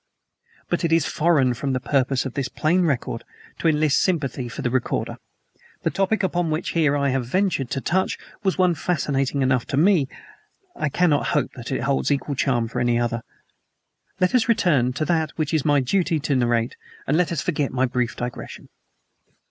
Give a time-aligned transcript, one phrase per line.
[0.67, 3.23] But it is foreign from the purpose of this plain record
[3.59, 5.17] to enlist sympathy for the recorder.
[5.83, 9.77] The topic upon which, here, I have ventured to touch was one fascinating enough to
[9.77, 10.07] me;
[10.75, 13.21] I cannot hope that it holds equal charm for any other.
[14.19, 17.41] Let us return to that which it is my duty to narrate and let us
[17.43, 18.69] forget my brief digression.